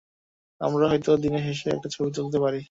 [0.61, 2.59] আমরা হয়তো দিনের শেষে একটা ছবি তুলতে পারি।